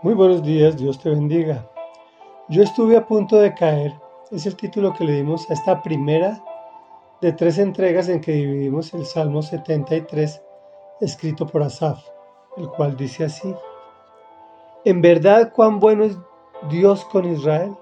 [0.00, 1.68] Muy buenos días, Dios te bendiga.
[2.48, 3.92] Yo estuve a punto de caer,
[4.30, 6.40] es el título que le dimos a esta primera
[7.20, 10.40] de tres entregas en que dividimos el Salmo 73
[11.00, 11.98] escrito por Asaf,
[12.56, 13.52] el cual dice así,
[14.84, 16.16] En verdad cuán bueno es
[16.70, 17.74] Dios con Israel,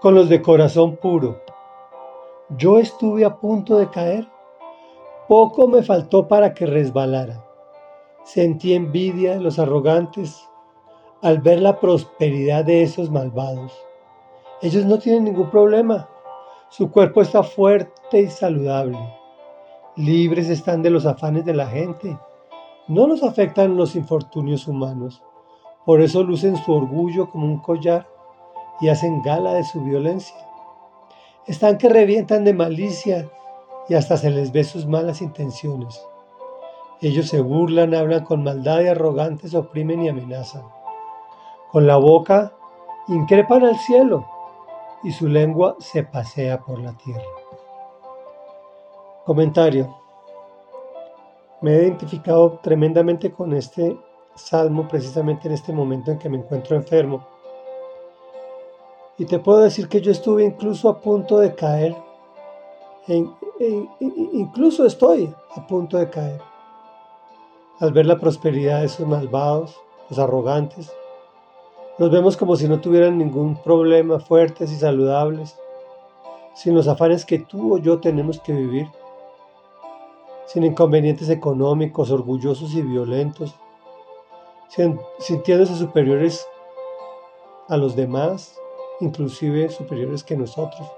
[0.00, 1.38] con los de corazón puro.
[2.56, 4.26] Yo estuve a punto de caer,
[5.28, 7.44] poco me faltó para que resbalara.
[8.24, 10.48] Sentí envidia de los arrogantes
[11.20, 13.72] al ver la prosperidad de esos malvados.
[14.62, 16.08] Ellos no tienen ningún problema.
[16.68, 18.98] Su cuerpo está fuerte y saludable.
[19.96, 22.16] Libres están de los afanes de la gente.
[22.86, 25.22] No los afectan los infortunios humanos.
[25.84, 28.06] Por eso lucen su orgullo como un collar
[28.80, 30.36] y hacen gala de su violencia.
[31.46, 33.28] Están que revientan de malicia
[33.88, 36.00] y hasta se les ve sus malas intenciones.
[37.00, 40.77] Ellos se burlan, hablan con maldad y arrogantes, oprimen y amenazan.
[41.70, 42.54] Con la boca
[43.08, 44.26] increpan al cielo
[45.02, 47.22] y su lengua se pasea por la tierra.
[49.26, 49.94] Comentario.
[51.60, 53.98] Me he identificado tremendamente con este
[54.34, 57.26] salmo precisamente en este momento en que me encuentro enfermo.
[59.18, 61.94] Y te puedo decir que yo estuve incluso a punto de caer.
[63.98, 66.40] incluso estoy a punto de caer.
[67.80, 70.90] Al ver la prosperidad de esos malvados, los arrogantes,
[71.98, 75.58] los vemos como si no tuvieran ningún problema, fuertes y saludables,
[76.54, 78.88] sin los afanes que tú o yo tenemos que vivir,
[80.46, 83.54] sin inconvenientes económicos, orgullosos y violentos,
[85.18, 86.46] sintiéndose superiores
[87.68, 88.56] a los demás,
[89.00, 90.88] inclusive superiores que nosotros,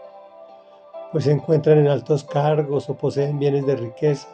[1.13, 4.29] pues se encuentran en altos cargos o poseen bienes de riqueza,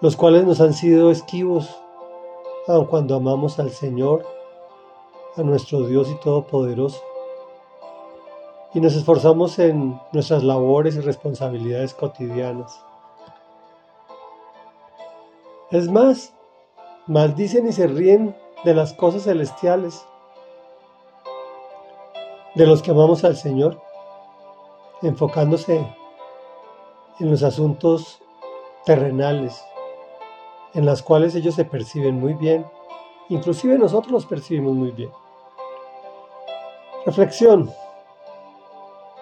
[0.00, 1.80] los cuales nos han sido esquivos,
[2.66, 4.39] aun cuando amamos al Señor
[5.36, 7.02] a nuestro Dios y Todopoderoso.
[8.74, 12.84] Y nos esforzamos en nuestras labores y responsabilidades cotidianas.
[15.70, 16.32] Es más,
[17.06, 20.04] maldicen y se ríen de las cosas celestiales,
[22.54, 23.80] de los que amamos al Señor,
[25.02, 25.86] enfocándose
[27.20, 28.20] en los asuntos
[28.84, 29.64] terrenales,
[30.74, 32.66] en las cuales ellos se perciben muy bien
[33.30, 35.10] Inclusive nosotros los percibimos muy bien.
[37.06, 37.70] Reflexión.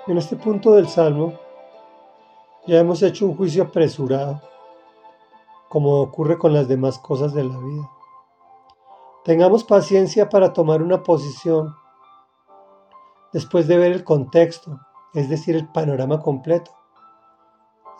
[0.06, 1.34] En este punto del Salmo
[2.66, 4.40] ya hemos hecho un juicio apresurado,
[5.68, 7.90] como ocurre con las demás cosas de la vida.
[9.24, 11.74] Tengamos paciencia para tomar una posición
[13.32, 14.78] después de ver el contexto,
[15.14, 16.72] es decir, el panorama completo,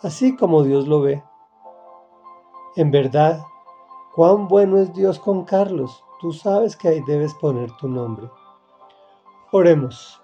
[0.02, 1.22] así como Dios lo ve.
[2.76, 3.44] En verdad,
[4.18, 6.04] Cuán bueno es Dios con Carlos.
[6.18, 8.28] Tú sabes que ahí debes poner tu nombre.
[9.50, 10.20] Oremos.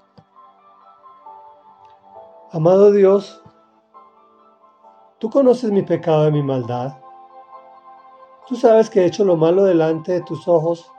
[2.52, 3.42] Amado Dios,
[5.18, 6.98] tú conoces mi pecado y mi maldad.
[8.46, 10.92] Tú sabes que he hecho lo malo delante de tus ojos.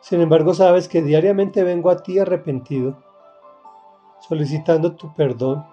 [0.00, 2.96] Sin embargo, sabes que diariamente vengo a ti arrepentido,
[4.28, 5.64] solicitando tu perdón,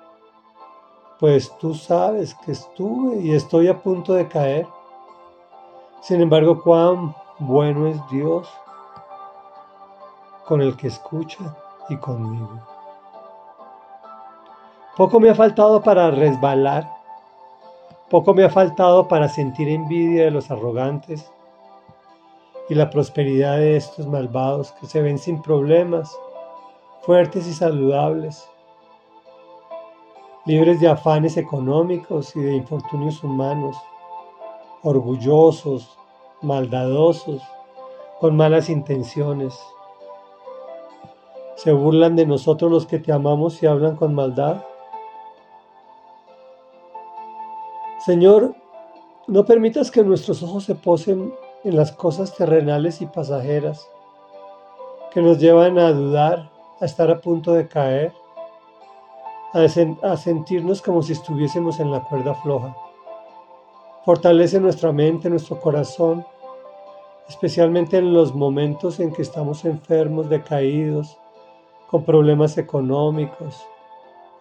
[1.20, 4.68] pues tú sabes que estuve y estoy a punto de caer.
[6.02, 8.48] Sin embargo, cuán bueno es Dios
[10.48, 11.56] con el que escucha
[11.90, 12.60] y conmigo.
[14.96, 16.90] Poco me ha faltado para resbalar,
[18.10, 21.32] poco me ha faltado para sentir envidia de los arrogantes
[22.70, 26.18] y la prosperidad de estos malvados que se ven sin problemas,
[27.02, 28.50] fuertes y saludables,
[30.46, 33.78] libres de afanes económicos y de infortunios humanos
[34.82, 35.98] orgullosos,
[36.42, 37.42] maldadosos,
[38.20, 39.60] con malas intenciones.
[41.58, 44.64] ¿Se burlan de nosotros los que te amamos y hablan con maldad?
[48.06, 48.54] Señor,
[49.26, 53.90] no permitas que nuestros ojos se posen en las cosas terrenales y pasajeras
[55.12, 58.14] que nos llevan a dudar, a estar a punto de caer,
[59.52, 62.78] a, sentirnos como si estuviésemos en la cuerda floja.
[64.06, 66.24] Fortalece nuestra mente, nuestro corazón,
[67.28, 71.18] especialmente en los momentos en que estamos enfermos, decaídos,
[71.90, 73.66] con problemas económicos,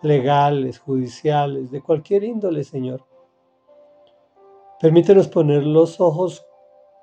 [0.03, 3.05] legales, judiciales, de cualquier índole, Señor.
[4.81, 6.47] Permítenos poner los ojos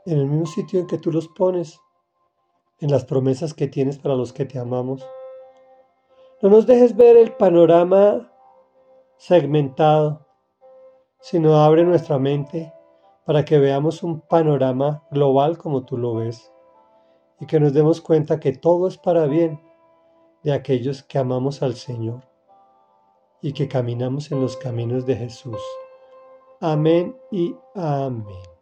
[0.05, 1.79] en el mismo sitio en que tú los pones,
[2.79, 5.07] en las promesas que tienes para los que te amamos.
[6.41, 8.29] No nos dejes ver el panorama
[9.17, 10.27] segmentado,
[11.21, 12.73] sino abre nuestra mente
[13.25, 16.49] para que veamos un panorama global como tú lo ves.
[17.39, 19.59] y que nos demos cuenta que todo es para bien
[20.43, 22.21] de aquellos que amamos al Señor
[23.41, 25.61] y que caminamos en los caminos de Jesús.
[26.59, 28.52] Amén y amén.